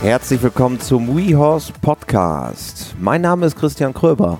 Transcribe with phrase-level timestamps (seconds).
[0.00, 2.94] Herzlich willkommen zum WeHorse Podcast.
[2.98, 4.38] Mein Name ist Christian Kröber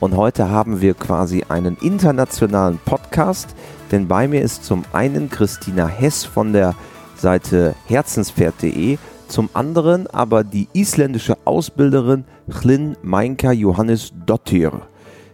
[0.00, 3.54] und heute haben wir quasi einen internationalen Podcast,
[3.90, 6.74] denn bei mir ist zum einen Christina Hess von der
[7.14, 8.96] Seite herzenspferd.de,
[9.28, 14.80] zum anderen aber die isländische Ausbilderin Chlyn Meinka Johannes Dottir.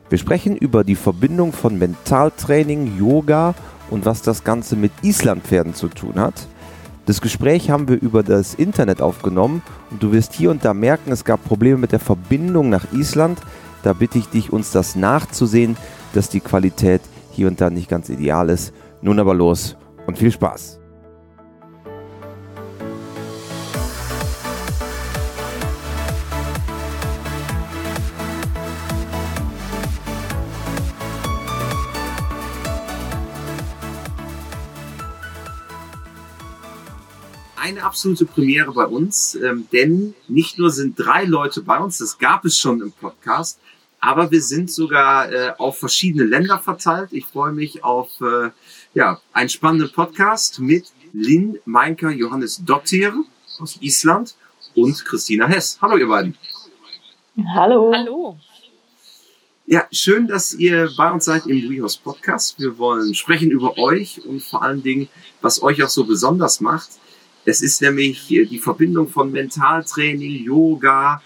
[0.09, 3.55] Wir sprechen über die Verbindung von Mentaltraining, Yoga
[3.91, 6.49] und was das Ganze mit Islandpferden zu tun hat.
[7.09, 11.11] Das Gespräch haben wir über das Internet aufgenommen und du wirst hier und da merken,
[11.11, 13.39] es gab Probleme mit der Verbindung nach Island.
[13.83, 15.79] Da bitte ich dich, uns das nachzusehen,
[16.13, 17.01] dass die Qualität
[17.33, 18.75] hier und da nicht ganz ideal ist.
[19.01, 19.75] Nun aber los
[20.07, 20.78] und viel Spaß.
[37.69, 42.19] Eine absolute Premiere bei uns, ähm, denn nicht nur sind drei Leute bei uns, das
[42.19, 43.61] gab es schon im Podcast,
[44.01, 47.13] aber wir sind sogar äh, auf verschiedene Länder verteilt.
[47.13, 48.51] Ich freue mich auf äh,
[48.95, 53.13] ja, einen spannenden Podcast mit Lynn Meinker Johannes Dottir
[53.59, 54.35] aus Island
[54.75, 55.79] und Christina Hess.
[55.83, 56.39] Hallo ihr beiden.
[57.55, 57.93] Hallo.
[57.95, 58.39] Hallo.
[59.67, 62.59] Ja, schön, dass ihr bei uns seid im WeHouse Podcast.
[62.59, 65.09] Wir wollen sprechen über euch und vor allen Dingen,
[65.43, 66.89] was euch auch so besonders macht.
[67.49, 71.23] Es ist nämlich die Verbindung von Mentaltraining, Yoga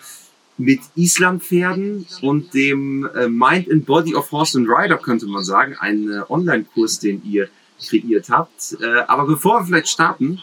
[0.56, 5.74] mit Islandpferden und dem äh, Mind and Body of Horse and Rider, könnte man sagen.
[5.80, 7.48] Ein äh, Online-Kurs, den ihr
[7.84, 8.76] kreiert habt.
[8.80, 10.40] Äh, aber bevor wir vielleicht starten,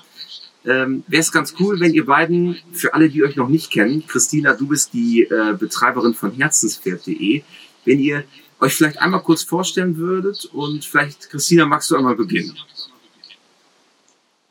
[0.65, 4.05] ähm, wäre es ganz cool, wenn ihr beiden, für alle, die euch noch nicht kennen,
[4.05, 5.25] Christina, du bist die
[5.57, 7.43] Betreiberin von Herzenspferd.de,
[7.85, 8.25] wenn ihr
[8.59, 12.57] euch vielleicht einmal kurz vorstellen würdet und vielleicht, Christina, magst du einmal beginnen?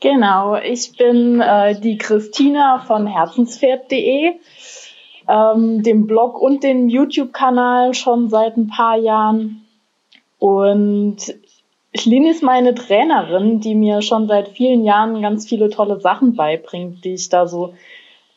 [0.00, 4.34] Genau, ich bin äh, die Christina von herzenspferd.de,
[5.28, 9.66] ähm, dem Blog und dem YouTube-Kanal schon seit ein paar Jahren.
[10.38, 11.16] Und
[12.04, 17.04] Lin ist meine Trainerin, die mir schon seit vielen Jahren ganz viele tolle Sachen beibringt,
[17.04, 17.74] die ich da so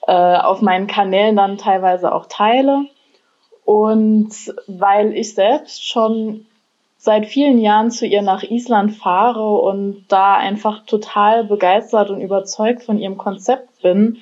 [0.07, 2.85] äh, auf meinen Kanälen dann teilweise auch teile.
[3.65, 4.33] Und
[4.65, 6.47] weil ich selbst schon
[7.03, 12.83] seit vielen Jahren zu ihr nach Island fahre und da einfach total begeistert und überzeugt
[12.83, 14.19] von ihrem Konzept bin,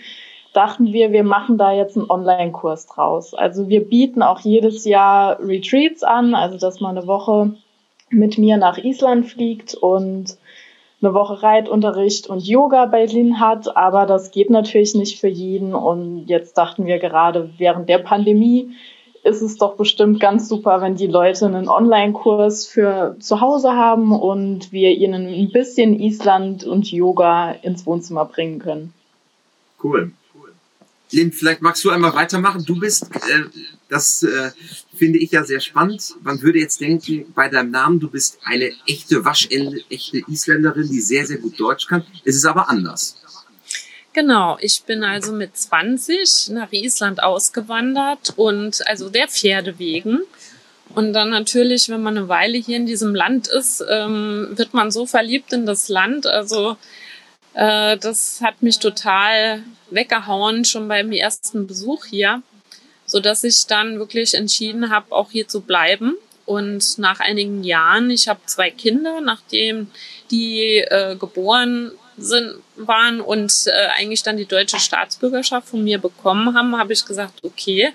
[0.54, 3.34] dachten wir, wir machen da jetzt einen Online-Kurs draus.
[3.34, 7.54] Also wir bieten auch jedes Jahr Retreats an, also dass man eine Woche
[8.12, 10.38] mit mir nach Island fliegt und
[11.02, 15.76] eine Woche Reitunterricht und Yoga bei Lin hat, aber das geht natürlich nicht für jeden
[15.76, 18.72] und jetzt dachten wir gerade während der Pandemie,
[19.24, 24.12] ist es doch bestimmt ganz super, wenn die Leute einen Online-Kurs für zu Hause haben
[24.12, 28.94] und wir ihnen ein bisschen Island und Yoga ins Wohnzimmer bringen können.
[29.84, 30.12] Cool.
[31.12, 32.64] Lynn, vielleicht magst du einmal weitermachen.
[32.66, 33.44] Du bist, äh,
[33.88, 34.52] das äh,
[34.96, 36.16] finde ich ja sehr spannend.
[36.22, 41.26] Man würde jetzt denken, bei deinem Namen, du bist eine echte waschechte Isländerin, die sehr,
[41.26, 42.04] sehr gut Deutsch kann.
[42.26, 43.19] Es ist aber anders.
[44.20, 50.20] Genau, ich bin also mit 20 nach Island ausgewandert und also der Pferde wegen.
[50.94, 54.92] Und dann natürlich, wenn man eine Weile hier in diesem Land ist, ähm, wird man
[54.92, 56.28] so verliebt in das Land.
[56.28, 56.76] Also
[57.54, 62.42] äh, das hat mich total weggehauen schon beim ersten Besuch hier,
[63.06, 66.18] so dass ich dann wirklich entschieden habe, auch hier zu bleiben.
[66.46, 69.88] Und nach einigen Jahren, ich habe zwei Kinder, nachdem
[70.30, 76.56] die äh, geboren sind, waren und äh, eigentlich dann die deutsche Staatsbürgerschaft von mir bekommen
[76.56, 77.94] haben, habe ich gesagt, okay,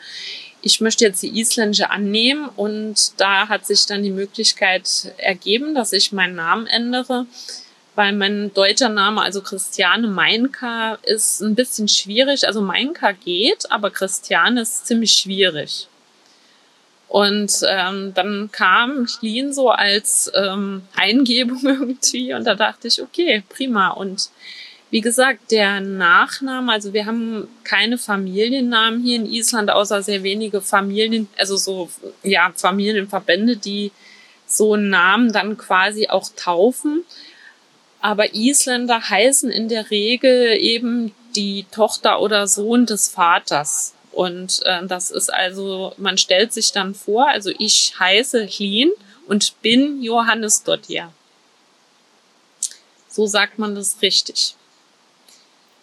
[0.65, 5.93] ich möchte jetzt die isländische annehmen und da hat sich dann die Möglichkeit ergeben, dass
[5.93, 7.27] ich meinen Namen ändere,
[7.95, 12.47] weil mein deutscher Name, also Christiane Meinka, ist ein bisschen schwierig.
[12.47, 15.87] Also Meinka geht, aber Christiane ist ziemlich schwierig.
[17.15, 23.41] Und ähm, dann kam Clean so als ähm, Eingebung irgendwie und da dachte ich, okay,
[23.49, 23.91] prima.
[23.91, 24.31] Und
[24.91, 30.61] wie gesagt, der Nachname, also wir haben keine Familiennamen hier in Island, außer sehr wenige
[30.61, 31.89] Familien, also so,
[32.25, 33.93] ja, Familienverbände, die
[34.45, 37.05] so einen Namen dann quasi auch taufen.
[38.01, 43.94] Aber Isländer heißen in der Regel eben die Tochter oder Sohn des Vaters.
[44.15, 48.93] Und äh, das ist also, man stellt sich dann vor, also ich heiße Hlin
[49.27, 51.13] und bin Johannes Dottir.
[53.09, 54.55] So sagt man das richtig.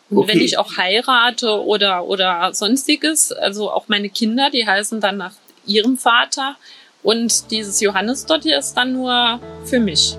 [0.10, 0.34] Und okay.
[0.34, 5.34] wenn ich auch heirate oder, oder sonstiges, also auch meine Kinder, die heißen dann nach
[5.66, 6.58] ihrem Vater.
[7.04, 10.18] Und dieses Johannes Dottir ist dann nur für mich.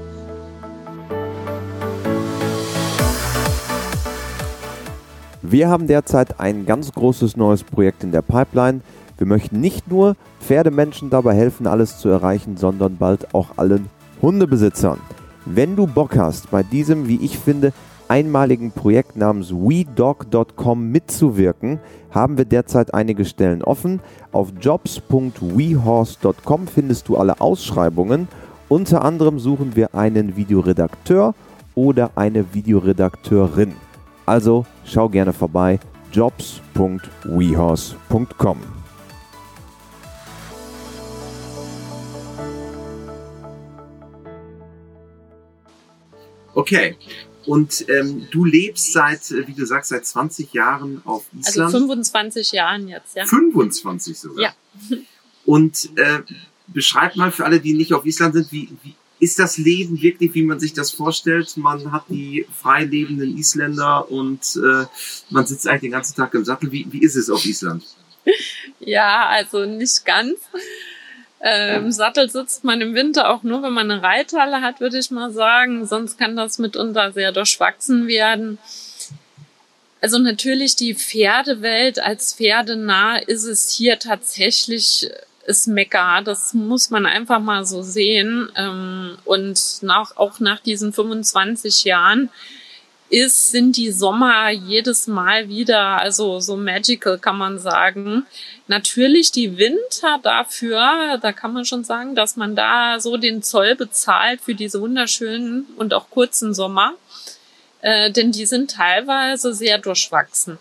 [5.52, 8.80] Wir haben derzeit ein ganz großes neues Projekt in der Pipeline.
[9.18, 13.90] Wir möchten nicht nur Pferdemenschen dabei helfen, alles zu erreichen, sondern bald auch allen
[14.22, 14.98] Hundebesitzern.
[15.44, 17.74] Wenn du Bock hast, bei diesem, wie ich finde,
[18.08, 24.00] einmaligen Projekt namens WeDog.com mitzuwirken, haben wir derzeit einige Stellen offen.
[24.32, 28.26] Auf jobs.wehorse.com findest du alle Ausschreibungen.
[28.70, 31.34] Unter anderem suchen wir einen Videoredakteur
[31.74, 33.74] oder eine Videoredakteurin.
[34.24, 35.80] Also schau gerne vorbei
[36.12, 38.58] jobs.wehorse.com.
[46.54, 46.96] Okay.
[47.46, 51.72] Und ähm, du lebst seit, äh, wie du sagst, seit 20 Jahren auf Also Island.
[51.72, 53.24] 25 Jahren jetzt, ja.
[53.24, 54.44] 25 sogar.
[54.44, 54.54] Ja.
[55.44, 56.20] Und äh,
[56.68, 60.34] beschreib mal für alle, die nicht auf Island sind, wie, wie ist das Leben wirklich,
[60.34, 61.56] wie man sich das vorstellt?
[61.56, 64.84] Man hat die frei lebenden Isländer und äh,
[65.30, 66.72] man sitzt eigentlich den ganzen Tag im Sattel.
[66.72, 67.84] Wie, wie ist es auf Island?
[68.84, 70.40] Ja, also nicht ganz.
[71.40, 74.98] Äh, Im Sattel sitzt man im Winter auch nur, wenn man eine Reithalle hat, würde
[74.98, 75.86] ich mal sagen.
[75.86, 78.58] Sonst kann das mitunter sehr durchwachsen werden.
[80.00, 85.08] Also natürlich die Pferdewelt als pferdenah ist es hier tatsächlich
[85.46, 86.22] ist Mekka.
[86.22, 88.50] Das muss man einfach mal so sehen.
[88.56, 92.30] Ähm, Und nach, auch nach diesen 25 Jahren
[93.12, 98.24] ist, sind die Sommer jedes Mal wieder, also so magical kann man sagen.
[98.68, 103.74] Natürlich die Winter dafür, da kann man schon sagen, dass man da so den Zoll
[103.74, 106.94] bezahlt für diese wunderschönen und auch kurzen Sommer.
[107.82, 110.58] Äh, denn die sind teilweise sehr durchwachsen.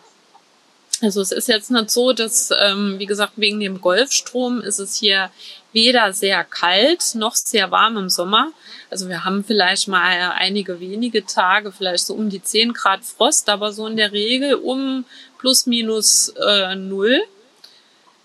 [1.01, 4.95] Also es ist jetzt nicht so, dass, ähm, wie gesagt, wegen dem Golfstrom ist es
[4.95, 5.31] hier
[5.73, 8.51] weder sehr kalt noch sehr warm im Sommer.
[8.89, 13.49] Also wir haben vielleicht mal einige wenige Tage, vielleicht so um die 10 Grad Frost,
[13.49, 15.05] aber so in der Regel um
[15.39, 17.21] plus minus äh, null.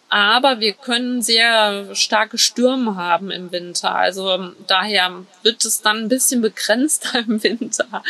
[0.08, 3.94] Aber wir können sehr starke Stürme haben im Winter.
[3.94, 8.02] Also ähm, daher wird es dann ein bisschen begrenzter im Winter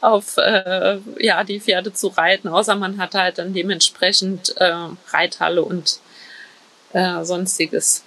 [0.00, 2.48] auf äh, ja, die Pferde zu reiten.
[2.48, 4.74] Außer man hat halt dann dementsprechend äh,
[5.10, 6.00] Reithalle und
[6.94, 8.02] äh, sonstiges.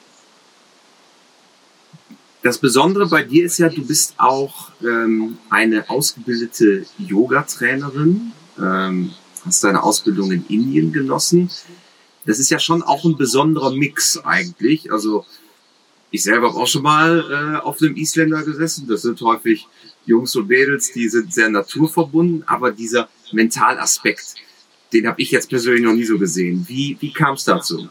[2.41, 9.13] Das Besondere bei dir ist ja, du bist auch ähm, eine ausgebildete Yoga-Trainerin, ähm,
[9.43, 11.49] hast deine Ausbildung in Indien genossen.
[12.25, 14.91] Das ist ja schon auch ein besonderer Mix eigentlich.
[14.91, 15.25] Also
[16.11, 18.87] ich selber habe auch schon mal äh, auf einem Isländer gesessen.
[18.87, 19.67] Das sind häufig
[20.05, 24.35] Jungs und Mädels, die sind sehr naturverbunden, aber dieser Mentalaspekt,
[24.93, 26.63] den habe ich jetzt persönlich noch nie so gesehen.
[26.67, 27.89] Wie, wie kam es dazu?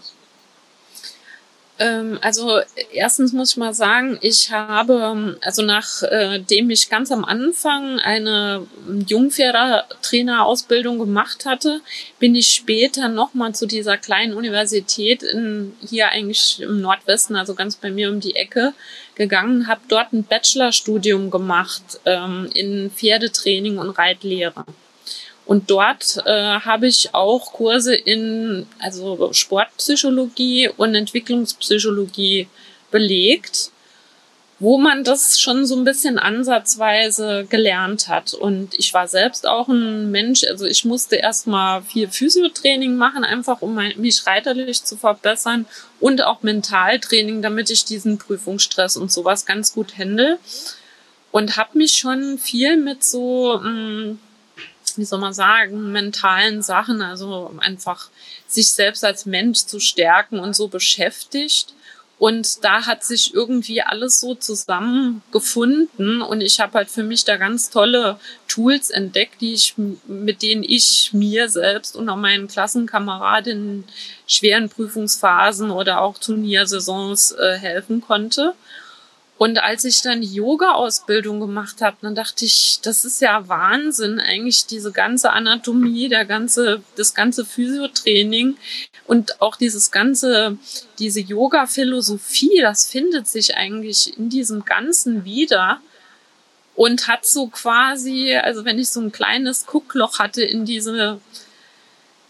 [1.79, 2.61] Ähm, also
[2.93, 8.67] erstens muss ich mal sagen, ich habe, also nachdem ich ganz am Anfang eine
[9.09, 11.81] Jungpferdetrainerausbildung gemacht hatte,
[12.21, 17.75] bin ich später nochmal zu dieser kleinen Universität in, hier eigentlich im Nordwesten, also ganz
[17.76, 18.73] bei mir um die Ecke,
[19.17, 24.65] gegangen, habe dort ein Bachelorstudium gemacht ähm, in Pferdetraining und Reitlehre.
[25.46, 32.49] Und dort äh, habe ich auch Kurse in also Sportpsychologie und Entwicklungspsychologie
[32.91, 33.70] belegt,
[34.58, 38.32] wo man das schon so ein bisschen ansatzweise gelernt hat.
[38.32, 43.61] Und ich war selbst auch ein Mensch, also ich musste erstmal viel Physiotraining machen, einfach
[43.61, 45.66] um mich reiterlich zu verbessern
[46.00, 50.38] und auch Mentaltraining, damit ich diesen Prüfungsstress und sowas ganz gut handle.
[51.33, 54.16] Und habe mich schon viel mit so mh,
[54.98, 58.10] wie soll man sagen, mentalen Sachen, also einfach
[58.46, 61.74] sich selbst als Mensch zu stärken und so beschäftigt.
[62.16, 67.36] Und da hat sich irgendwie alles so zusammengefunden und ich habe halt für mich da
[67.36, 69.74] ganz tolle Tools entdeckt, die ich,
[70.06, 73.84] mit denen ich mir selbst und auch meinen Klassenkameradinnen in
[74.28, 78.54] schweren Prüfungsphasen oder auch Turniersaisons äh, helfen konnte.
[79.37, 84.67] Und als ich dann Yoga-Ausbildung gemacht habe, dann dachte ich, das ist ja Wahnsinn, eigentlich
[84.67, 88.57] diese ganze Anatomie, der ganze, das ganze Physiotraining
[89.07, 90.57] und auch dieses ganze,
[91.00, 95.81] diese Yoga-Philosophie, das findet sich eigentlich in diesem Ganzen wieder
[96.76, 101.21] und hat so quasi, also wenn ich so ein kleines Guckloch hatte in diese,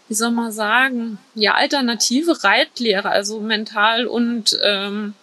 [0.07, 5.13] wie soll man sagen, ja, alternative Reitlehre, also mental und ähm,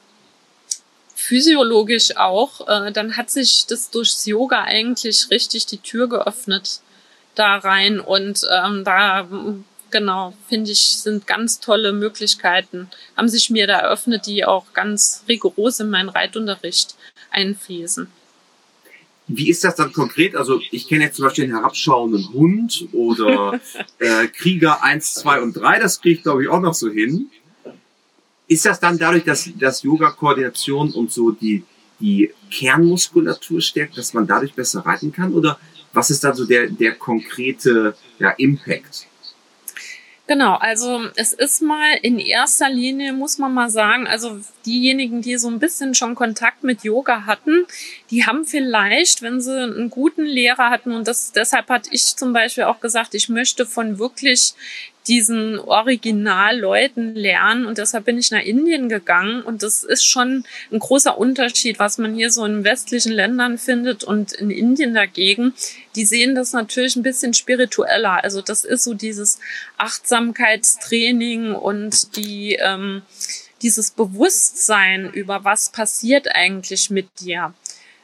[1.22, 6.80] physiologisch auch, äh, dann hat sich das durchs Yoga eigentlich richtig die Tür geöffnet
[7.34, 9.26] da rein und ähm, da
[9.90, 15.24] genau finde ich sind ganz tolle Möglichkeiten haben sich mir da eröffnet, die auch ganz
[15.28, 16.96] rigoros in meinen Reitunterricht
[17.30, 18.08] einfließen.
[19.28, 20.34] wie ist das dann konkret?
[20.34, 23.60] Also ich kenne jetzt zum Beispiel einen herabschauenden Hund oder
[23.98, 27.30] äh, Krieger 1, 2 und 3, das kriege ich glaube ich auch noch so hin.
[28.48, 31.64] Ist das dann dadurch, dass das Yoga-Koordination und so die,
[32.00, 35.32] die Kernmuskulatur stärkt, dass man dadurch besser reiten kann?
[35.32, 35.58] Oder
[35.92, 39.06] was ist dann so der, der konkrete ja, Impact?
[40.28, 45.36] Genau, also es ist mal in erster Linie, muss man mal sagen, also diejenigen, die
[45.36, 47.66] so ein bisschen schon Kontakt mit Yoga hatten,
[48.10, 52.32] die haben vielleicht, wenn sie einen guten Lehrer hatten, und das deshalb hatte ich zum
[52.32, 54.54] Beispiel auch gesagt, ich möchte von wirklich
[55.08, 60.78] diesen Originalleuten lernen und deshalb bin ich nach Indien gegangen und das ist schon ein
[60.78, 65.54] großer Unterschied, was man hier so in westlichen Ländern findet und in Indien dagegen.
[65.96, 68.22] Die sehen das natürlich ein bisschen spiritueller.
[68.22, 69.40] Also das ist so dieses
[69.76, 73.02] Achtsamkeitstraining und die ähm,
[73.62, 77.54] dieses Bewusstsein über was passiert eigentlich mit dir.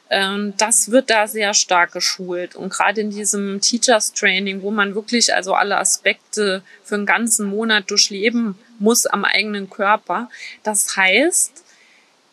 [0.09, 2.55] Ähm, das wird da sehr stark geschult.
[2.55, 7.47] Und gerade in diesem Teachers Training, wo man wirklich also alle Aspekte für einen ganzen
[7.47, 10.29] Monat durchleben muss am eigenen Körper.
[10.63, 11.63] Das heißt,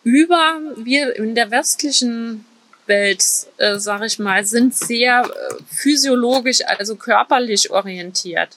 [0.04, 2.44] über wir in der westlichen
[2.86, 3.24] Welt,
[3.58, 8.56] äh, sage ich mal, sind sehr äh, physiologisch, also körperlich orientiert.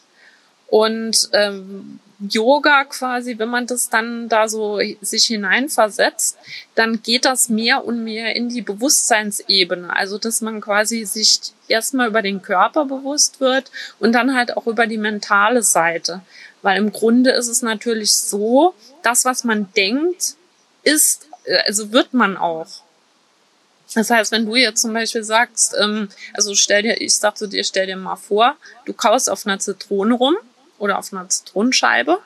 [0.68, 6.38] Und ähm, Yoga quasi, wenn man das dann da so sich hineinversetzt,
[6.76, 9.96] dann geht das mehr und mehr in die Bewusstseinsebene.
[9.96, 14.68] Also, dass man quasi sich erstmal über den Körper bewusst wird und dann halt auch
[14.68, 16.22] über die mentale Seite.
[16.62, 20.36] Weil im Grunde ist es natürlich so, das, was man denkt,
[20.84, 21.28] ist,
[21.66, 22.68] also wird man auch.
[23.94, 27.48] Das heißt, wenn du jetzt zum Beispiel sagst, ähm, also stell dir, ich sag zu
[27.48, 30.36] dir, stell dir mal vor, du kaust auf einer Zitrone rum
[30.80, 32.20] oder auf einer Zitronenscheibe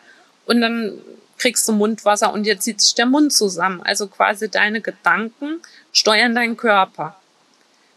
[0.45, 1.00] und dann
[1.38, 3.81] kriegst du Mundwasser und jetzt zieht sich der Mund zusammen.
[3.83, 7.17] Also quasi deine Gedanken steuern deinen Körper.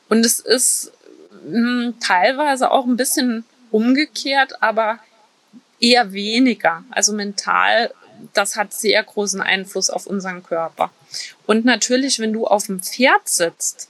[0.09, 0.93] Und es ist
[1.47, 4.99] mh, hm, teilweise auch ein bisschen umgekehrt, aber
[5.81, 6.85] eher weniger.
[6.91, 7.93] Also mental,
[8.33, 10.91] das hat sehr großen Einfluss auf unseren Körper.
[11.47, 13.89] Und natürlich, wenn du auf dem Pferd sitzt,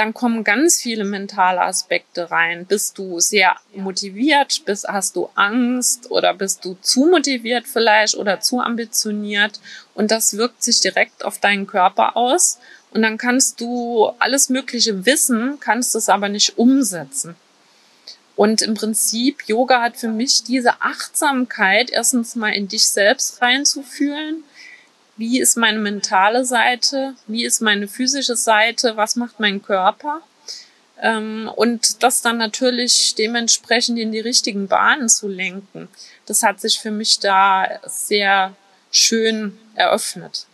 [0.00, 2.64] dann kommen ganz viele mentale Aspekte rein.
[2.64, 4.62] Bist du sehr motiviert?
[4.64, 9.60] Bist, hast du Angst oder bist du zu motiviert vielleicht oder zu ambitioniert?
[9.94, 12.58] Und das wirkt sich direkt auf deinen Körper aus.
[12.92, 17.36] Und dann kannst du alles Mögliche wissen, kannst es aber nicht umsetzen.
[18.36, 24.44] Und im Prinzip, Yoga hat für mich diese Achtsamkeit, erstens mal in dich selbst reinzufühlen,
[25.20, 30.22] wie ist meine mentale Seite, wie ist meine physische Seite, was macht mein Körper.
[31.02, 35.88] Ähm, und das dann natürlich dementsprechend in die richtigen Bahnen zu lenken.
[36.24, 38.56] Das hat sich für mich da sehr
[38.90, 40.46] schön eröffnet.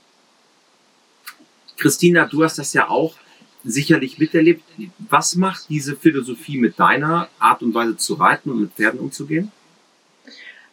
[1.76, 3.14] Christina, du hast das ja auch
[3.62, 4.64] sicherlich miterlebt.
[4.98, 9.52] Was macht diese Philosophie mit deiner Art und Weise zu reiten und mit Pferden umzugehen?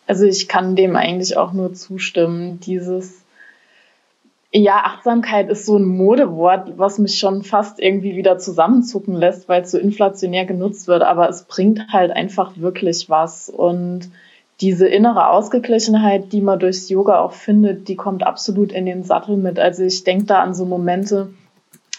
[0.07, 2.59] Also ich kann dem eigentlich auch nur zustimmen.
[2.59, 3.22] Dieses
[4.55, 9.63] ja, Achtsamkeit ist so ein Modewort, was mich schon fast irgendwie wieder zusammenzucken lässt, weil
[9.63, 13.49] es so inflationär genutzt wird, aber es bringt halt einfach wirklich was.
[13.49, 14.11] Und
[14.61, 19.37] diese innere Ausgeglichenheit, die man durchs Yoga auch findet, die kommt absolut in den Sattel
[19.37, 19.57] mit.
[19.57, 21.33] Also ich denke da an so Momente,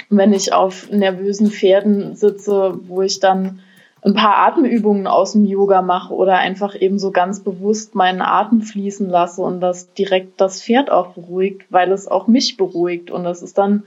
[0.09, 3.61] wenn ich auf nervösen Pferden sitze, wo ich dann
[4.05, 8.61] ein paar Atemübungen aus dem Yoga mache oder einfach eben so ganz bewusst meinen Atem
[8.61, 13.11] fließen lasse und das direkt das Pferd auch beruhigt, weil es auch mich beruhigt.
[13.11, 13.85] Und das ist dann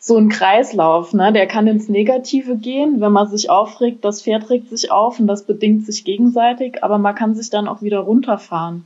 [0.00, 1.32] so ein Kreislauf, ne?
[1.32, 5.28] Der kann ins Negative gehen, wenn man sich aufregt, das Pferd regt sich auf und
[5.28, 8.84] das bedingt sich gegenseitig, aber man kann sich dann auch wieder runterfahren.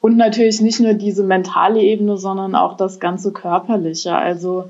[0.00, 4.16] Und natürlich nicht nur diese mentale Ebene, sondern auch das ganze körperliche.
[4.16, 4.64] Also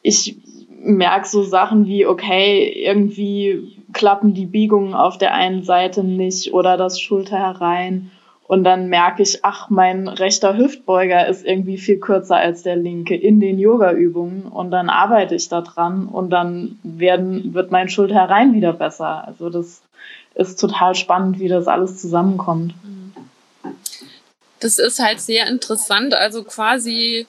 [0.00, 0.38] ich
[0.80, 6.76] merke so Sachen wie, okay, irgendwie klappen die Biegungen auf der einen Seite nicht oder
[6.76, 8.10] das Schulter herein.
[8.46, 13.14] Und dann merke ich, ach, mein rechter Hüftbeuger ist irgendwie viel kürzer als der linke
[13.14, 14.44] in den Yoga-Übungen.
[14.44, 19.26] Und dann arbeite ich da dran und dann werden, wird mein Schulter herein wieder besser.
[19.26, 19.82] Also das
[20.34, 22.72] ist total spannend, wie das alles zusammenkommt.
[24.60, 26.14] Das ist halt sehr interessant.
[26.14, 27.26] Also quasi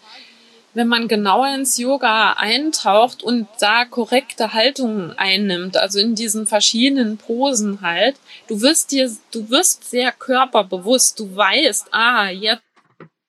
[0.73, 7.17] wenn man genauer ins Yoga eintaucht und da korrekte Haltungen einnimmt, also in diesen verschiedenen
[7.17, 8.15] Posen halt,
[8.47, 12.61] du wirst dir, du wirst sehr körperbewusst, du weißt, ah, jetzt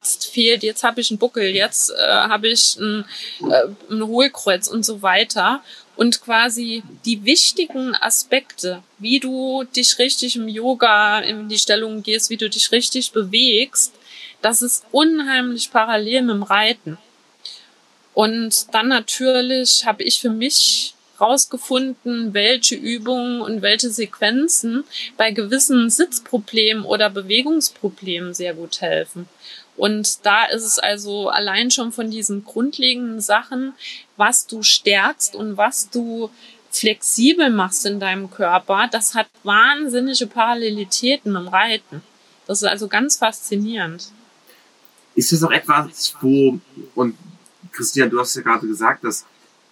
[0.02, 3.04] fehlt, jetzt habe ich einen Buckel, jetzt äh, habe ich ein,
[3.40, 5.62] äh, ein Hohlkreuz und so weiter.
[5.96, 12.30] Und quasi die wichtigen Aspekte, wie du dich richtig im Yoga in die Stellung gehst,
[12.30, 13.92] wie du dich richtig bewegst,
[14.40, 16.96] das ist unheimlich parallel mit dem Reiten.
[18.14, 24.84] Und dann natürlich habe ich für mich rausgefunden, welche Übungen und welche Sequenzen
[25.16, 29.28] bei gewissen Sitzproblemen oder Bewegungsproblemen sehr gut helfen.
[29.76, 33.74] Und da ist es also allein schon von diesen grundlegenden Sachen,
[34.16, 36.30] was du stärkst und was du
[36.70, 42.02] flexibel machst in deinem Körper, das hat wahnsinnige Parallelitäten im Reiten.
[42.46, 44.08] Das ist also ganz faszinierend.
[45.14, 46.60] Ist das auch etwas, wo,
[46.94, 47.16] und
[47.72, 49.24] Christian, du hast ja gerade gesagt, dass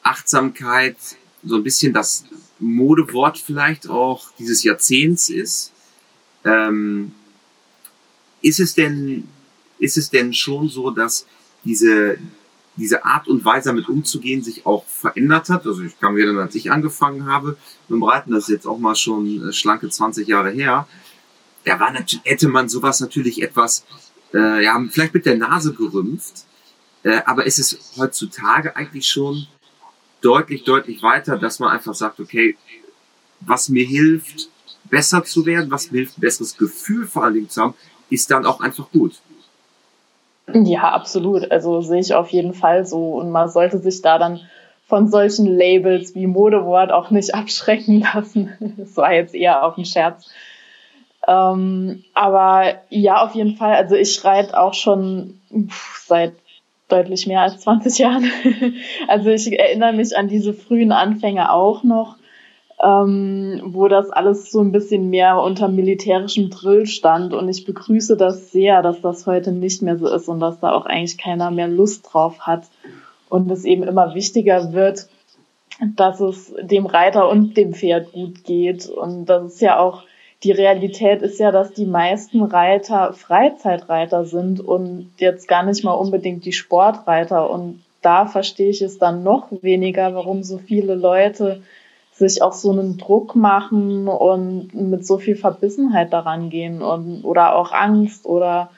[0.02, 0.96] Achtsamkeit
[1.44, 2.24] so ein bisschen das
[2.58, 5.72] Modewort vielleicht auch dieses Jahrzehnts ist.
[6.44, 7.12] Ähm,
[8.40, 9.28] ist es denn,
[9.78, 11.26] ist es denn schon so, dass
[11.64, 12.18] diese,
[12.76, 15.66] diese Art und Weise damit umzugehen sich auch verändert hat?
[15.66, 17.56] Also ich kann mir erinnern, als ich angefangen habe
[17.88, 20.86] mit dem Reiten, das ist jetzt auch mal schon äh, schlanke 20 Jahre her,
[21.64, 23.84] da war natürlich, hätte man sowas natürlich etwas,
[24.32, 26.44] äh, ja, vielleicht mit der Nase gerümpft,
[27.08, 29.46] äh, aber ist es heutzutage eigentlich schon
[30.20, 32.56] deutlich, deutlich weiter, dass man einfach sagt, okay,
[33.40, 34.48] was mir hilft,
[34.84, 37.74] besser zu werden, was mir hilft, ein besseres Gefühl vor allen Dingen zu haben,
[38.10, 39.20] ist dann auch einfach gut.
[40.52, 41.50] Ja, absolut.
[41.50, 43.14] Also sehe ich auf jeden Fall so.
[43.14, 44.40] Und man sollte sich da dann
[44.86, 48.74] von solchen Labels wie Modewort auch nicht abschrecken lassen.
[48.76, 50.28] Das war jetzt eher auf den Scherz.
[51.26, 53.74] Ähm, aber ja, auf jeden Fall.
[53.74, 55.40] Also ich reite auch schon
[56.06, 56.32] seit
[56.88, 58.30] deutlich mehr als 20 Jahren.
[59.08, 62.16] also ich erinnere mich an diese frühen Anfänge auch noch,
[62.82, 67.34] ähm, wo das alles so ein bisschen mehr unter militärischem Drill stand.
[67.34, 70.72] Und ich begrüße das sehr, dass das heute nicht mehr so ist und dass da
[70.72, 72.64] auch eigentlich keiner mehr Lust drauf hat.
[73.28, 75.08] Und es eben immer wichtiger wird,
[75.96, 78.88] dass es dem Reiter und dem Pferd gut geht.
[78.88, 80.04] Und das ist ja auch
[80.44, 85.92] die Realität ist ja, dass die meisten Reiter Freizeitreiter sind und jetzt gar nicht mal
[85.92, 87.50] unbedingt die Sportreiter.
[87.50, 91.62] Und da verstehe ich es dann noch weniger, warum so viele Leute
[92.12, 97.54] sich auch so einen Druck machen und mit so viel Verbissenheit daran gehen und oder
[97.56, 98.70] auch Angst oder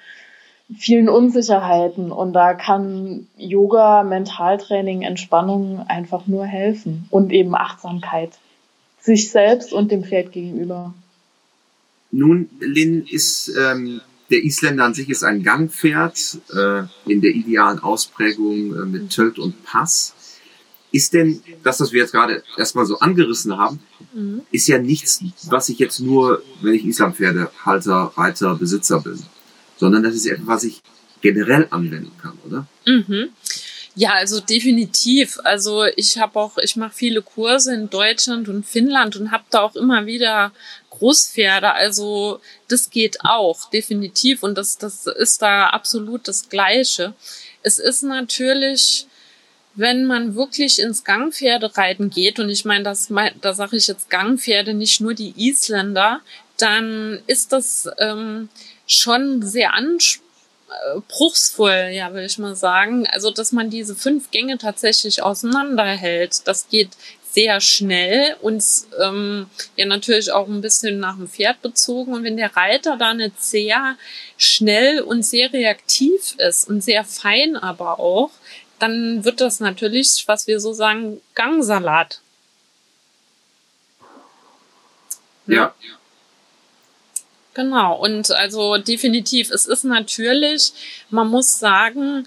[0.76, 2.12] vielen Unsicherheiten.
[2.12, 8.30] Und da kann Yoga, Mentaltraining, Entspannung einfach nur helfen und eben Achtsamkeit
[9.00, 10.92] sich selbst und dem Pferd gegenüber.
[12.12, 17.80] Nun, Lynn, ist ähm, der Isländer an sich ist ein Gangpferd äh, in der idealen
[17.80, 20.14] Ausprägung äh, mit Tölt und Pass.
[20.92, 23.80] Ist denn das, was wir jetzt gerade erstmal so angerissen haben,
[24.12, 24.42] mhm.
[24.50, 29.22] ist ja nichts, was ich jetzt nur, wenn ich Islampferdehalter, Reiter, Besitzer bin,
[29.76, 30.82] sondern das ist etwas, was ich
[31.20, 32.66] generell anwenden kann, oder?
[32.86, 33.28] Mhm.
[33.94, 35.38] Ja, also definitiv.
[35.44, 39.60] Also ich habe auch, ich mache viele Kurse in Deutschland und Finnland und habe da
[39.60, 40.52] auch immer wieder
[41.00, 41.72] Großpferde.
[41.72, 44.44] Also das geht auch, definitiv.
[44.44, 47.14] Und das, das ist da absolut das Gleiche.
[47.62, 49.06] Es ist natürlich,
[49.74, 53.08] wenn man wirklich ins Gangpferdereiten geht, und ich meine, das,
[53.40, 56.20] da sage ich jetzt Gangpferde, nicht nur die Isländer,
[56.58, 58.48] dann ist das ähm,
[58.86, 63.06] schon sehr anspruchsvoll, ja, will ich mal sagen.
[63.06, 66.46] Also, dass man diese fünf Gänge tatsächlich auseinanderhält.
[66.46, 66.90] Das geht
[67.32, 68.62] sehr schnell und
[69.00, 72.12] ähm, ja natürlich auch ein bisschen nach dem Pferd bezogen.
[72.12, 73.96] Und wenn der Reiter da nicht sehr
[74.36, 78.30] schnell und sehr reaktiv ist und sehr fein aber auch,
[78.78, 82.20] dann wird das natürlich, was wir so sagen, Gangsalat.
[85.46, 85.74] Ja.
[85.80, 85.96] ja.
[87.52, 90.72] Genau, und also definitiv, es ist natürlich,
[91.10, 92.26] man muss sagen,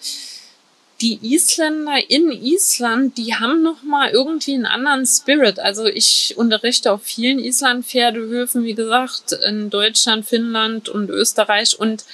[1.03, 5.59] die Isländer in Island, die haben noch mal irgendwie einen anderen Spirit.
[5.59, 12.05] Also ich unterrichte auf vielen Island-Pferdehöfen, wie gesagt, in Deutschland, Finnland und Österreich und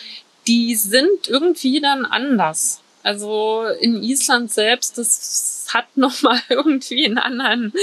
[0.47, 2.82] die sind irgendwie dann anders.
[3.04, 7.73] Also in Island selbst, das hat noch mal irgendwie einen anderen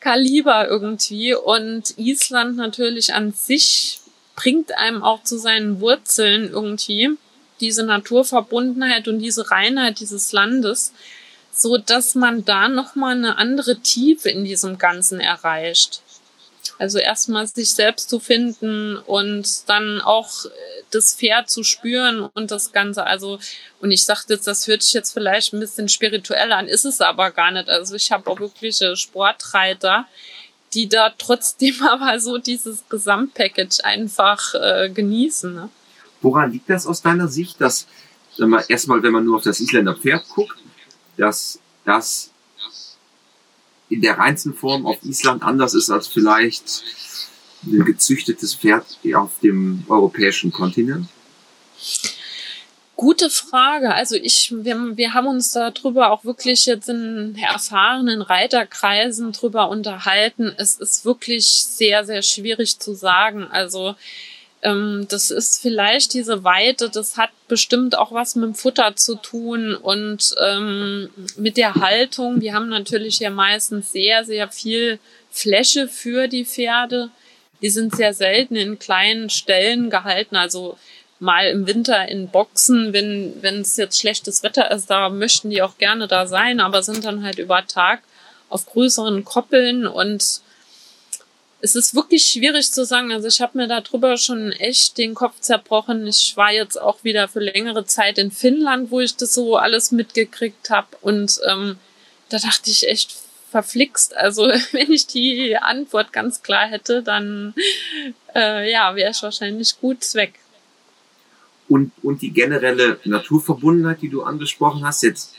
[0.00, 4.00] Kaliber irgendwie und Island natürlich an sich
[4.34, 7.18] bringt einem auch zu seinen Wurzeln irgendwie
[7.60, 10.92] diese Naturverbundenheit und diese Reinheit dieses Landes,
[11.52, 16.02] so dass man da nochmal eine andere Tiefe in diesem Ganzen erreicht.
[16.78, 20.48] Also erstmal sich selbst zu finden und dann auch äh,
[20.90, 23.06] das Pferd zu spüren und das Ganze.
[23.06, 23.38] Also,
[23.80, 27.02] und ich sagte jetzt, das hört sich jetzt vielleicht ein bisschen spirituell an, ist es
[27.02, 27.68] aber gar nicht.
[27.68, 30.06] Also ich habe auch wirkliche Sportreiter,
[30.72, 35.54] die da trotzdem aber so dieses Gesamtpackage einfach äh, genießen.
[35.54, 35.68] Ne?
[36.22, 37.86] Woran liegt das aus deiner Sicht, dass
[38.38, 40.56] wenn man, erstmal, wenn man nur auf das Isländer Pferd guckt,
[41.16, 42.30] dass das
[43.88, 46.82] in der reinsten Form auf Island anders ist als vielleicht
[47.64, 51.08] ein gezüchtetes Pferd auf dem europäischen Kontinent?
[52.96, 53.94] Gute Frage.
[53.94, 60.52] Also ich, wir, wir haben uns darüber auch wirklich jetzt in erfahrenen Reiterkreisen drüber unterhalten.
[60.58, 63.44] Es ist wirklich sehr, sehr schwierig zu sagen.
[63.50, 63.94] Also
[64.62, 69.74] das ist vielleicht diese Weite, das hat bestimmt auch was mit dem Futter zu tun
[69.74, 72.42] und ähm, mit der Haltung.
[72.42, 74.98] Wir haben natürlich ja meistens sehr, sehr viel
[75.30, 77.10] Fläche für die Pferde.
[77.62, 80.76] Die sind sehr selten in kleinen Stellen gehalten, also
[81.20, 85.62] mal im Winter in Boxen, wenn wenn es jetzt schlechtes Wetter ist, da möchten die
[85.62, 88.02] auch gerne da sein, aber sind dann halt über Tag
[88.48, 90.40] auf größeren Koppeln und
[91.62, 93.12] es ist wirklich schwierig zu sagen.
[93.12, 96.06] Also ich habe mir darüber schon echt den Kopf zerbrochen.
[96.06, 99.92] Ich war jetzt auch wieder für längere Zeit in Finnland, wo ich das so alles
[99.92, 100.88] mitgekriegt habe.
[101.00, 101.76] Und ähm,
[102.30, 103.14] da dachte ich echt
[103.50, 104.16] verflixt.
[104.16, 104.42] Also
[104.72, 107.54] wenn ich die Antwort ganz klar hätte, dann
[108.34, 110.34] äh, ja, wäre ich wahrscheinlich gut weg.
[111.68, 115.36] Und, und die generelle Naturverbundenheit, die du angesprochen hast, jetzt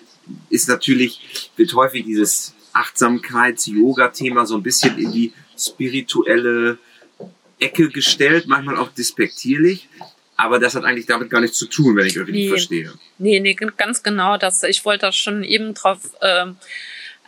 [0.49, 6.77] ist natürlich, wird häufig dieses Achtsamkeits-Yoga-Thema so ein bisschen in die spirituelle
[7.59, 9.87] Ecke gestellt, manchmal auch despektierlich.
[10.35, 12.49] Aber das hat eigentlich damit gar nichts zu tun, wenn ich richtig nee.
[12.49, 12.91] verstehe.
[13.19, 14.63] Nee, nee, ganz genau das.
[14.63, 16.47] Ich wollte da schon eben drauf äh,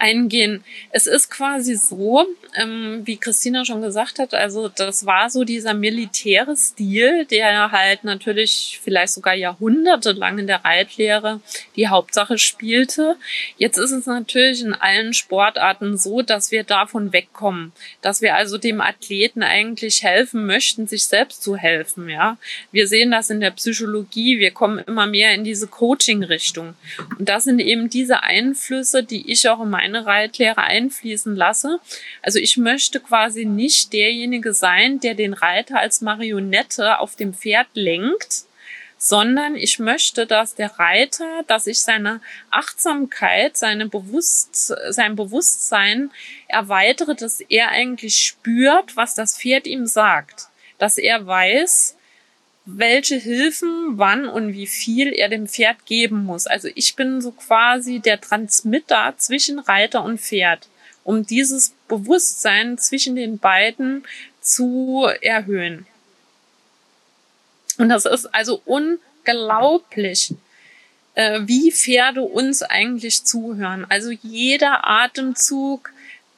[0.04, 0.64] eingehen.
[0.92, 5.74] Es ist quasi so, ähm, wie Christina schon gesagt hat, also das war so dieser
[5.74, 11.40] militäre Stil, der halt natürlich vielleicht sogar jahrhundertelang in der Reitlehre
[11.78, 13.16] die Hauptsache spielte.
[13.58, 18.58] Jetzt ist es natürlich in allen Sportarten so, dass wir davon wegkommen, dass wir also
[18.58, 22.10] dem Athleten eigentlich helfen möchten, sich selbst zu helfen.
[22.10, 22.38] Ja,
[22.74, 24.40] wir sehen das in der Psychologie.
[24.40, 26.74] Wir kommen immer mehr in diese Coaching-Richtung
[27.18, 31.80] und das sind eben diese Einflüsse, die ich auch in meiner meine Reitlehre einfließen lasse.
[32.22, 37.68] Also ich möchte quasi nicht derjenige sein, der den Reiter als Marionette auf dem Pferd
[37.76, 38.46] lenkt,
[38.98, 46.12] sondern ich möchte, dass der Reiter, dass ich seine Achtsamkeit, seine Bewusst, sein Bewusstsein
[46.48, 50.48] erweitere, dass er eigentlich spürt, was das Pferd ihm sagt,
[50.80, 51.98] dass er weiß,
[52.66, 56.48] welche Hilfen, wann und wie viel er dem Pferd geben muss.
[56.48, 60.68] Also ich bin so quasi der Transmitter zwischen Reiter und Pferd,
[61.04, 64.06] um dieses Bewusstsein zwischen den beiden
[64.40, 65.86] zu erhöhen.
[67.78, 70.34] Und das ist also unglaublich,
[71.16, 73.86] äh, wie Pferde uns eigentlich zuhören.
[73.90, 75.92] Also jeder Atemzug,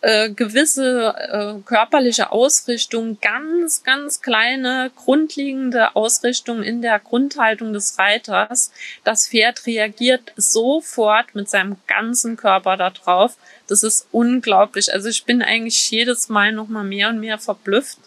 [0.05, 8.71] äh, gewisse äh, körperliche Ausrichtung, ganz, ganz kleine grundlegende Ausrichtung in der Grundhaltung des Reiters.
[9.03, 13.35] Das Pferd reagiert sofort mit seinem ganzen Körper darauf.
[13.67, 14.93] Das ist unglaublich.
[14.93, 17.97] Also ich bin eigentlich jedes Mal noch mal mehr und mehr verblüfft.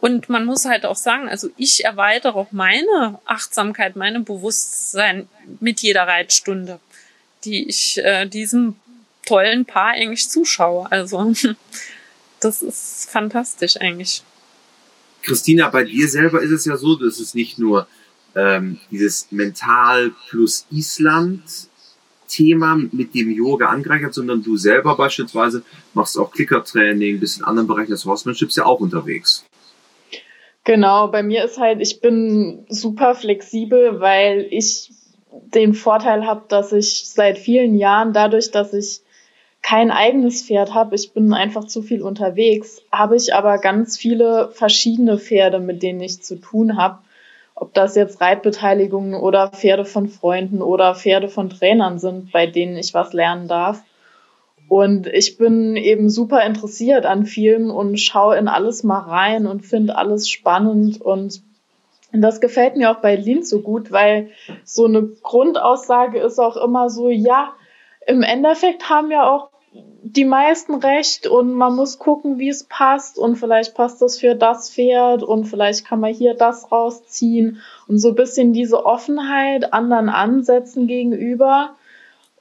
[0.00, 5.26] Und man muss halt auch sagen, also ich erweitere auch meine Achtsamkeit, meine Bewusstsein
[5.58, 6.80] mit jeder Reitstunde,
[7.44, 8.76] die ich äh, diesem
[9.28, 10.90] tollen Paar eigentlich zuschaue.
[10.90, 11.32] Also
[12.40, 14.22] das ist fantastisch eigentlich.
[15.22, 17.86] Christina, bei dir selber ist es ja so, dass es nicht nur
[18.34, 21.42] ähm, dieses Mental plus Island
[22.28, 25.62] Thema mit dem Yoga angereichert, sondern du selber beispielsweise
[25.94, 29.44] machst auch Klickertraining, bist in anderen Bereichen des Horsemanships ja auch unterwegs.
[30.64, 34.92] Genau, bei mir ist halt, ich bin super flexibel, weil ich
[35.30, 39.00] den Vorteil habe, dass ich seit vielen Jahren dadurch, dass ich
[39.68, 44.48] kein eigenes Pferd habe, ich bin einfach zu viel unterwegs, habe ich aber ganz viele
[44.52, 47.00] verschiedene Pferde, mit denen ich zu tun habe.
[47.54, 52.78] Ob das jetzt Reitbeteiligungen oder Pferde von Freunden oder Pferde von Trainern sind, bei denen
[52.78, 53.82] ich was lernen darf.
[54.68, 59.66] Und ich bin eben super interessiert an Filmen und schaue in alles mal rein und
[59.66, 61.42] finde alles spannend und
[62.10, 64.30] und das gefällt mir auch bei Lean so gut, weil
[64.64, 67.52] so eine Grundaussage ist auch immer so, ja,
[68.06, 69.47] im Endeffekt haben ja auch
[70.02, 74.34] die meisten recht und man muss gucken, wie es passt und vielleicht passt das für
[74.34, 79.72] das Pferd und vielleicht kann man hier das rausziehen und so ein bisschen diese Offenheit
[79.72, 81.76] anderen Ansätzen gegenüber,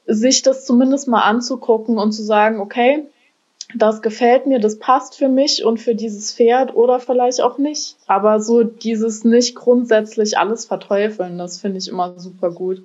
[0.05, 3.05] sich das zumindest mal anzugucken und zu sagen, okay,
[3.75, 7.97] das gefällt mir, das passt für mich und für dieses Pferd oder vielleicht auch nicht.
[8.07, 12.81] Aber so dieses nicht grundsätzlich alles verteufeln, das finde ich immer super gut.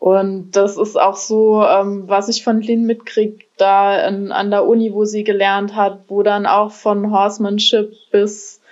[0.00, 4.64] Und das ist auch so, ähm, was ich von Lynn mitkriege, da in, an der
[4.64, 8.62] Uni, wo sie gelernt hat, wo dann auch von Horsemanship bis,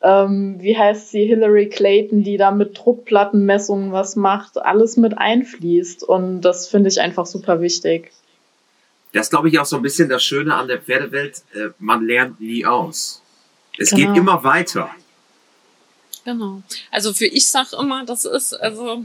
[0.00, 6.04] ähm, wie heißt sie, Hillary Clayton, die da mit Druckplattenmessungen was macht, alles mit einfließt.
[6.04, 8.12] Und das finde ich einfach super wichtig.
[9.12, 11.42] Das glaube ich auch so ein bisschen das Schöne an der Pferdewelt.
[11.52, 13.22] Äh, man lernt nie aus.
[13.76, 14.12] Es genau.
[14.12, 14.90] geht immer weiter.
[16.24, 16.62] Genau.
[16.92, 19.04] Also für ich sag immer, das ist also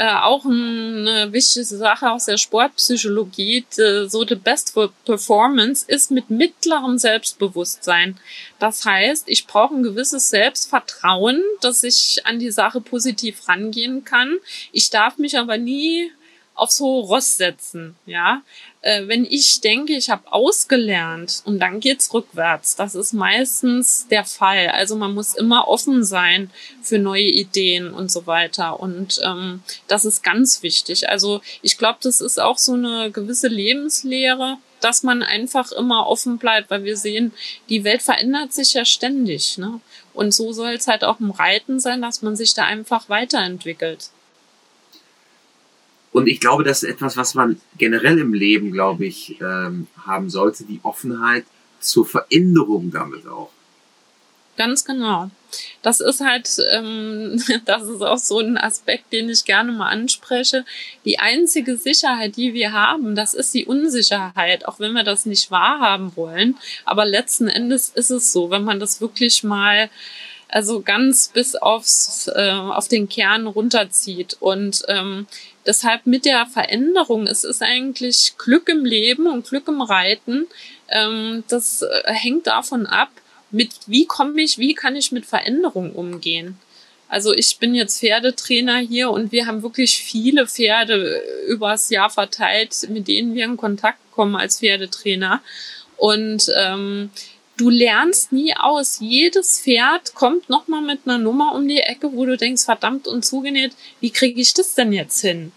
[0.00, 3.66] äh, auch eine wichtige Sache aus der Sportpsychologie.
[3.76, 8.18] Die, so the best performance ist mit mittlerem Selbstbewusstsein.
[8.58, 14.38] Das heißt, ich brauche ein gewisses Selbstvertrauen, dass ich an die Sache positiv rangehen kann.
[14.72, 16.10] Ich darf mich aber nie
[16.60, 18.42] aufs hohe Ross setzen, ja.
[18.82, 24.24] Äh, wenn ich denke, ich habe ausgelernt und dann geht's rückwärts, das ist meistens der
[24.24, 24.68] Fall.
[24.68, 26.50] Also man muss immer offen sein
[26.82, 28.80] für neue Ideen und so weiter.
[28.80, 31.08] Und ähm, das ist ganz wichtig.
[31.08, 36.38] Also ich glaube, das ist auch so eine gewisse Lebenslehre, dass man einfach immer offen
[36.38, 37.32] bleibt, weil wir sehen,
[37.68, 39.58] die Welt verändert sich ja ständig.
[39.58, 39.80] Ne?
[40.14, 44.10] Und so soll es halt auch im Reiten sein, dass man sich da einfach weiterentwickelt.
[46.12, 50.28] Und ich glaube, das ist etwas, was man generell im Leben, glaube ich, ähm, haben
[50.28, 51.44] sollte, die Offenheit
[51.78, 53.50] zur Veränderung damit auch.
[54.56, 55.30] Ganz genau.
[55.80, 60.64] Das ist halt, ähm, das ist auch so ein Aspekt, den ich gerne mal anspreche.
[61.04, 65.50] Die einzige Sicherheit, die wir haben, das ist die Unsicherheit, auch wenn wir das nicht
[65.50, 66.58] wahrhaben wollen.
[66.84, 69.88] Aber letzten Endes ist es so, wenn man das wirklich mal
[70.52, 74.36] also ganz bis aufs, äh, auf den Kern runterzieht.
[74.40, 75.26] Und ähm,
[75.66, 80.46] deshalb mit der Veränderung, es ist eigentlich Glück im Leben und Glück im Reiten.
[80.88, 83.10] Ähm, das äh, hängt davon ab,
[83.50, 86.58] mit wie komme ich, wie kann ich mit Veränderung umgehen.
[87.08, 92.88] Also ich bin jetzt Pferdetrainer hier und wir haben wirklich viele Pferde übers Jahr verteilt,
[92.88, 95.42] mit denen wir in Kontakt kommen als Pferdetrainer.
[95.96, 97.10] Und ähm,
[97.60, 98.98] du lernst nie aus.
[99.00, 103.24] Jedes Pferd kommt nochmal mit einer Nummer um die Ecke, wo du denkst, verdammt und
[103.24, 105.52] zugenäht, wie kriege ich das denn jetzt hin?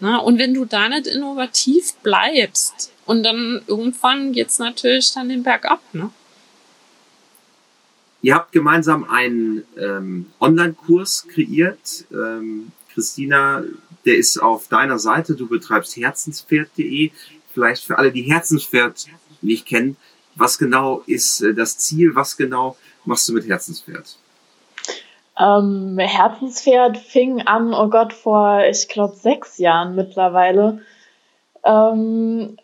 [0.00, 5.42] Na, und wenn du da nicht innovativ bleibst, und dann irgendwann geht's natürlich dann den
[5.42, 6.10] Berg ab, ne?
[8.20, 12.04] Ihr habt gemeinsam einen ähm, Online-Kurs kreiert.
[12.12, 13.62] Ähm, Christina,
[14.04, 15.36] der ist auf deiner Seite.
[15.36, 17.12] Du betreibst herzenspferd.de.
[17.54, 19.06] Vielleicht für alle, die Herzenspferd
[19.40, 19.96] nicht kennen,
[20.38, 22.14] was genau ist äh, das Ziel?
[22.14, 24.16] Was genau machst du mit Herzenspferd?
[25.38, 30.82] Ähm, Herzenspferd fing an, oh Gott, vor, ich glaube, sechs Jahren mittlerweile.
[31.64, 32.56] Ähm,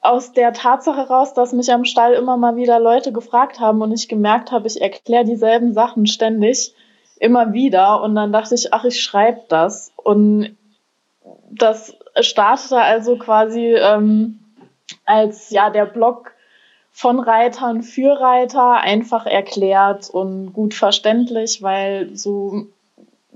[0.00, 3.92] aus der Tatsache heraus, dass mich am Stall immer mal wieder Leute gefragt haben und
[3.92, 6.74] ich gemerkt habe, ich erkläre dieselben Sachen ständig,
[7.18, 8.02] immer wieder.
[8.02, 9.92] Und dann dachte ich, ach, ich schreibe das.
[9.96, 10.56] Und
[11.50, 14.38] das startete also quasi ähm,
[15.04, 16.32] als ja der Blog
[17.00, 22.66] von Reitern für Reiter einfach erklärt und gut verständlich, weil so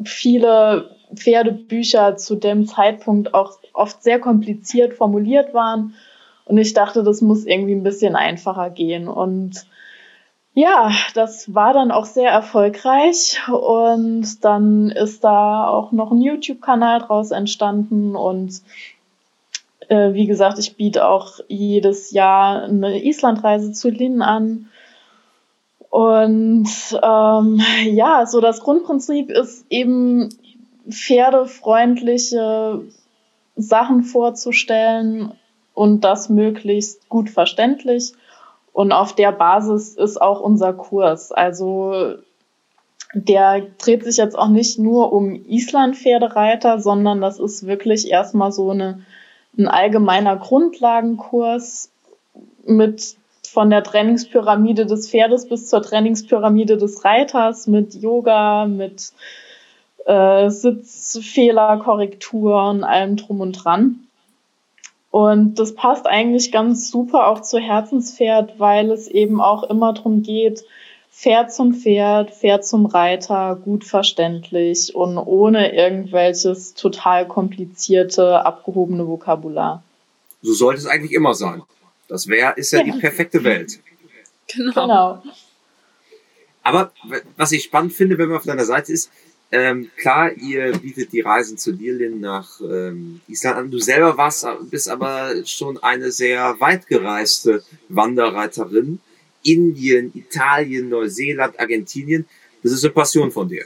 [0.04, 5.94] viele Pferdebücher zu dem Zeitpunkt auch oft sehr kompliziert formuliert waren.
[6.44, 9.08] Und ich dachte, das muss irgendwie ein bisschen einfacher gehen.
[9.08, 9.64] Und
[10.52, 13.40] ja, das war dann auch sehr erfolgreich.
[13.48, 18.14] Und dann ist da auch noch ein YouTube-Kanal draus entstanden.
[18.14, 18.60] Und
[19.88, 24.68] äh, wie gesagt, ich biete auch jedes Jahr eine Islandreise zu Lin an.
[25.90, 26.68] Und
[27.02, 30.28] ähm, ja, so das Grundprinzip ist eben
[30.88, 32.82] pferdefreundliche
[33.56, 35.32] Sachen vorzustellen
[35.74, 38.12] und das möglichst gut verständlich.
[38.72, 41.30] Und auf der Basis ist auch unser Kurs.
[41.30, 42.16] Also
[43.14, 48.70] der dreht sich jetzt auch nicht nur um Island-Pferdereiter, sondern das ist wirklich erstmal so
[48.70, 49.04] eine
[49.58, 51.90] ein allgemeiner Grundlagenkurs
[52.64, 59.12] mit von der Trainingspyramide des Pferdes bis zur Trainingspyramide des Reiters mit Yoga, mit
[60.06, 64.00] äh, Sitzfehlerkorrekturen, allem drum und dran.
[65.10, 70.22] Und das passt eigentlich ganz super auch zu Herzenspferd, weil es eben auch immer darum
[70.22, 70.64] geht,
[71.16, 79.82] Pferd zum Pferd, Pferd zum Reiter, gut verständlich und ohne irgendwelches total komplizierte, abgehobene Vokabular.
[80.42, 81.62] So sollte es eigentlich immer sein.
[82.08, 83.80] Das wäre, ist ja, ja die perfekte Welt.
[84.46, 84.72] Genau.
[84.72, 85.22] genau.
[86.62, 86.92] Aber
[87.36, 89.10] was ich spannend finde, wenn man auf deiner Seite ist,
[89.52, 93.70] ähm, klar, ihr bietet die Reisen zu Dirlin nach ähm, Island an.
[93.70, 98.98] Du selber warst, bist aber schon eine sehr weit gereiste Wanderreiterin.
[99.44, 102.26] Indien, Italien, Neuseeland, Argentinien.
[102.62, 103.64] Das ist eine Passion von dir.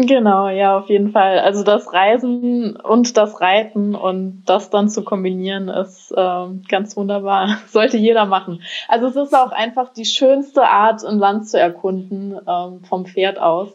[0.00, 1.40] Genau, ja, auf jeden Fall.
[1.40, 7.58] Also das Reisen und das Reiten und das dann zu kombinieren ist ähm, ganz wunderbar.
[7.66, 8.62] Sollte jeder machen.
[8.86, 13.40] Also es ist auch einfach die schönste Art, ein Land zu erkunden ähm, vom Pferd
[13.40, 13.70] aus.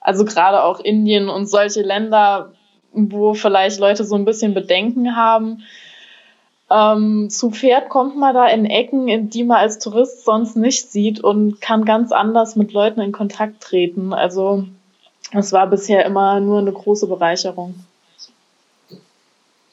[0.00, 2.52] Also gerade auch Indien und solche Länder,
[2.92, 5.64] wo vielleicht Leute so ein bisschen Bedenken haben
[6.70, 10.90] ähm, zu Pferd kommt man da in Ecken, in die man als Tourist sonst nicht
[10.90, 14.12] sieht und kann ganz anders mit Leuten in Kontakt treten.
[14.12, 14.66] Also
[15.32, 17.74] Es war bisher immer nur eine große Bereicherung.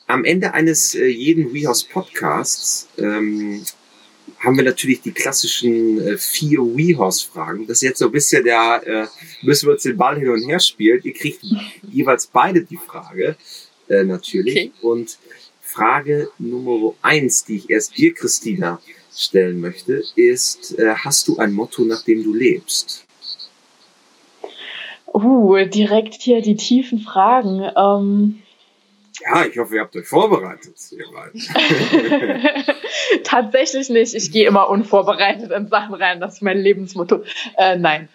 [0.07, 3.63] Am Ende eines äh, jeden WeHouse Podcasts ähm,
[4.39, 7.65] haben wir natürlich die klassischen äh, vier WeHouse-Fragen.
[7.67, 9.07] Das ist jetzt so ein bisschen der, äh,
[9.41, 11.01] müssen wir uns den Ball hin und her spielen.
[11.03, 11.41] Ihr kriegt
[11.91, 13.35] jeweils beide die Frage,
[13.87, 14.55] äh, natürlich.
[14.55, 14.71] Okay.
[14.81, 15.17] Und
[15.75, 18.79] Frage Nummer eins, die ich erst dir, Christina,
[19.13, 23.05] stellen möchte, ist, äh, hast du ein Motto, nach dem du lebst?
[25.13, 27.69] Uh, direkt hier die tiefen Fragen.
[27.75, 28.41] Ähm
[29.23, 30.75] ja, ich hoffe, ihr habt euch vorbereitet.
[33.23, 34.13] Tatsächlich nicht.
[34.13, 36.19] Ich gehe immer unvorbereitet in Sachen rein.
[36.19, 37.23] Das ist mein Lebensmotto.
[37.57, 38.09] Äh, nein.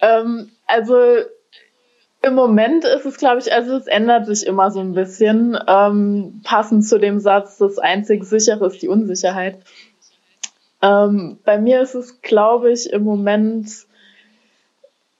[0.00, 0.96] Ähm, also
[2.22, 5.58] im Moment ist es, glaube ich, also es ändert sich immer so ein bisschen.
[5.66, 9.58] Ähm, passend zu dem Satz, das einzig sichere ist die Unsicherheit.
[10.80, 13.68] Ähm, bei mir ist es, glaube ich, im Moment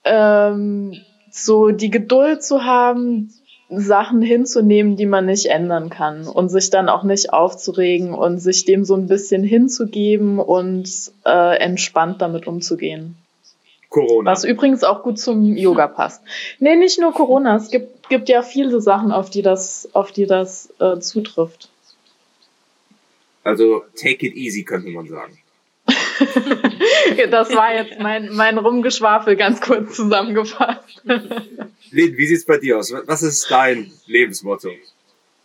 [0.04, 3.32] ähm, so die Geduld zu haben,
[3.68, 8.64] Sachen hinzunehmen, die man nicht ändern kann und sich dann auch nicht aufzuregen und sich
[8.66, 10.88] dem so ein bisschen hinzugeben und
[11.24, 13.16] äh, entspannt damit umzugehen.
[13.92, 14.30] Corona.
[14.30, 16.22] Was übrigens auch gut zum Yoga passt.
[16.58, 17.56] Nee, nicht nur Corona.
[17.56, 21.68] Es gibt, gibt ja viele Sachen, auf die das, auf die das äh, zutrifft.
[23.44, 25.38] Also take it easy, könnte man sagen.
[27.30, 30.80] das war jetzt mein, mein Rumgeschwafel ganz kurz zusammengefasst.
[31.04, 32.92] Lynn, wie sieht's bei dir aus?
[33.06, 34.70] Was ist dein Lebensmotto?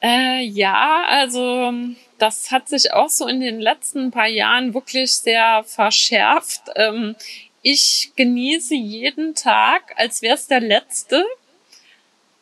[0.01, 1.73] Äh, ja, also
[2.19, 6.61] das hat sich auch so in den letzten paar Jahren wirklich sehr verschärft.
[6.75, 7.15] Ähm,
[7.61, 11.25] ich genieße jeden Tag, als wäre es der letzte,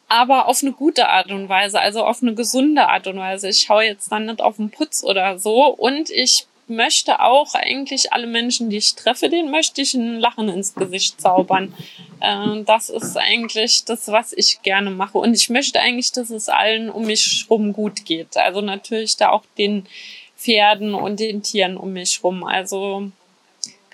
[0.08, 3.49] aber auf eine gute Art und Weise, also auf eine gesunde Art und Weise.
[3.49, 8.13] Ich schaue jetzt dann nicht auf den Putz oder so und ich möchte auch eigentlich
[8.13, 11.73] alle Menschen, die ich treffe, denen möchte ich ein Lachen ins Gesicht zaubern.
[12.21, 15.17] Äh, das ist eigentlich das, was ich gerne mache.
[15.17, 18.36] Und ich möchte eigentlich, dass es allen um mich rum gut geht.
[18.38, 19.86] Also natürlich da auch den
[20.38, 22.43] Pferden und den Tieren um mich rum.
[22.43, 23.12] Also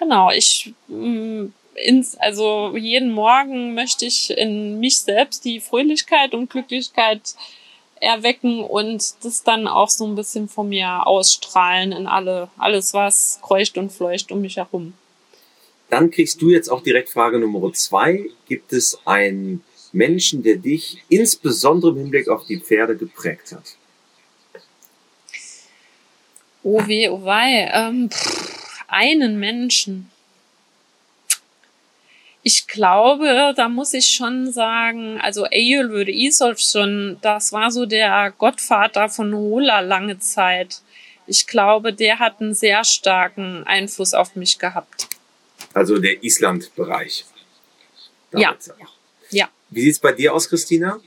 [0.01, 6.49] genau, ich mm, ins, also jeden Morgen möchte ich in mich selbst die Fröhlichkeit und
[6.49, 7.35] Glücklichkeit
[8.01, 13.39] erwecken und das dann auch so ein bisschen von mir ausstrahlen in alle, alles, was
[13.43, 14.93] kreucht und fleucht um mich herum.
[15.89, 18.25] Dann kriegst du jetzt auch direkt Frage Nummer zwei.
[18.47, 23.75] Gibt es einen Menschen, der dich insbesondere im Hinblick auf die Pferde geprägt hat?
[26.63, 27.69] Oh weh, oh wei.
[27.73, 28.50] Ähm, pff,
[28.91, 30.09] einen Menschen.
[32.43, 39.09] Ich glaube, da muss ich schon sagen, also Eyjölfur Isolfsson, das war so der Gottvater
[39.09, 40.81] von Hola lange Zeit.
[41.27, 45.07] Ich glaube, der hat einen sehr starken Einfluss auf mich gehabt.
[45.73, 47.25] Also der Island-Bereich.
[48.33, 48.55] Ja.
[49.29, 49.49] ja.
[49.69, 50.99] Wie sieht's bei dir aus, Christina?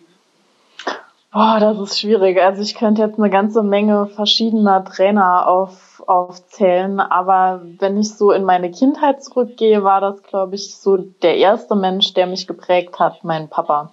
[1.35, 2.41] Boah, das ist schwierig.
[2.41, 8.31] Also ich könnte jetzt eine ganze Menge verschiedener Trainer auf, aufzählen, aber wenn ich so
[8.31, 13.01] in meine Kindheit zurückgehe, war das, glaube ich, so der erste Mensch, der mich geprägt
[13.01, 13.91] hat, mein Papa.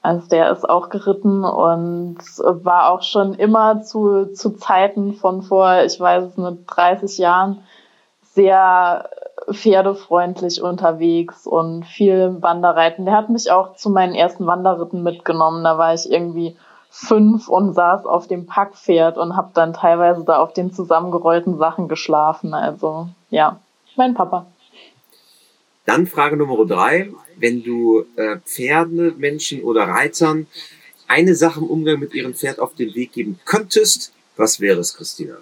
[0.00, 5.82] Also der ist auch geritten und war auch schon immer zu, zu Zeiten von vor,
[5.84, 7.62] ich weiß es nicht, 30 Jahren
[8.22, 9.10] sehr
[9.50, 13.04] pferdefreundlich unterwegs und viel Wanderreiten.
[13.04, 15.62] Der hat mich auch zu meinen ersten Wanderritten mitgenommen.
[15.64, 16.56] Da war ich irgendwie
[16.90, 21.88] fünf und saß auf dem Packpferd und habe dann teilweise da auf den zusammengerollten Sachen
[21.88, 22.54] geschlafen.
[22.54, 23.60] Also ja,
[23.96, 24.46] mein Papa.
[25.84, 27.10] Dann Frage Nummer drei.
[27.36, 30.46] Wenn du äh, Pferde, Menschen oder Reitern
[31.06, 34.94] eine Sache im Umgang mit ihrem Pferd auf den Weg geben könntest, was wäre es,
[34.94, 35.36] Christina?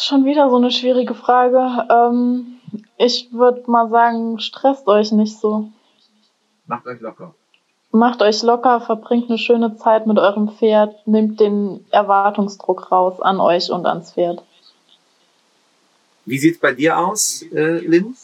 [0.00, 1.86] Schon wieder so eine schwierige Frage.
[1.90, 2.58] Ähm,
[2.96, 5.70] ich würde mal sagen, stresst euch nicht so.
[6.66, 7.34] Macht euch locker.
[7.92, 13.40] Macht euch locker, verbringt eine schöne Zeit mit eurem Pferd, nehmt den Erwartungsdruck raus an
[13.40, 14.42] euch und ans Pferd.
[16.24, 18.16] Wie sieht's bei dir aus, äh, Lynn?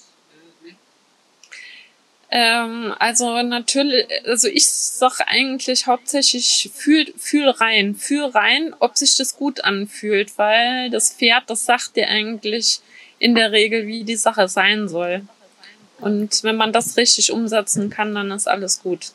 [2.31, 9.17] Ähm, also natürlich, also ich sag eigentlich hauptsächlich fühl, fühl rein, fühl rein, ob sich
[9.17, 12.81] das gut anfühlt, weil das Pferd, das sagt dir eigentlich
[13.19, 15.23] in der Regel, wie die Sache sein soll.
[15.99, 19.13] Und wenn man das richtig umsetzen kann, dann ist alles gut.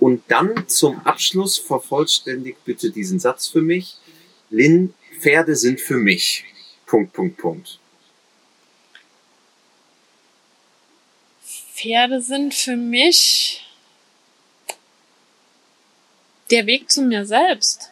[0.00, 3.96] Und dann zum Abschluss vervollständigt bitte diesen Satz für mich.
[4.50, 6.44] Lynn, Pferde sind für mich.
[6.86, 7.78] Punkt, Punkt, Punkt.
[11.74, 13.66] Pferde sind für mich
[16.52, 17.90] der Weg zu mir selbst.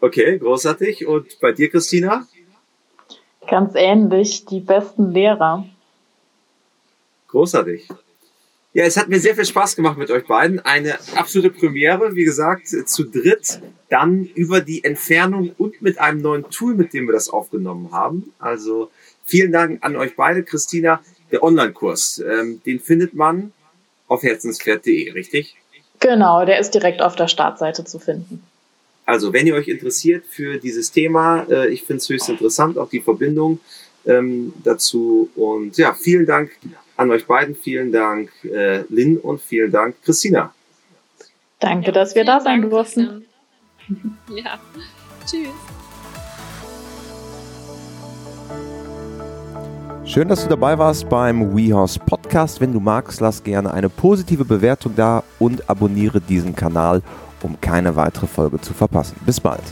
[0.00, 1.06] Okay, großartig.
[1.06, 2.28] Und bei dir, Christina?
[3.48, 5.66] Ganz ähnlich, die besten Lehrer.
[7.26, 7.88] Großartig.
[8.72, 10.60] Ja, es hat mir sehr viel Spaß gemacht mit euch beiden.
[10.60, 16.48] Eine absolute Premiere, wie gesagt, zu dritt, dann über die Entfernung und mit einem neuen
[16.50, 18.32] Tool, mit dem wir das aufgenommen haben.
[18.38, 18.90] Also
[19.24, 20.44] vielen Dank an euch beide.
[20.44, 21.02] Christina,
[21.32, 23.52] der Online-Kurs, ähm, den findet man
[24.06, 25.56] auf herzenspferd.de, richtig?
[25.98, 28.42] Genau, der ist direkt auf der Startseite zu finden.
[29.06, 32.88] Also, wenn ihr euch interessiert für dieses Thema, äh, ich finde es höchst interessant, auch
[32.88, 33.58] die Verbindung
[34.06, 35.30] ähm, dazu.
[35.34, 36.52] Und ja, vielen Dank
[36.96, 37.56] an euch beiden.
[37.56, 40.54] Vielen Dank, äh, Lynn, und vielen Dank, Christina.
[41.58, 43.24] Danke, dass wir da sein durften.
[44.34, 44.58] Ja,
[45.26, 45.81] tschüss.
[50.12, 52.60] Schön, dass du dabei warst beim WeHorse Podcast.
[52.60, 57.00] Wenn du magst, lass gerne eine positive Bewertung da und abonniere diesen Kanal,
[57.42, 59.16] um keine weitere Folge zu verpassen.
[59.24, 59.62] Bis bald.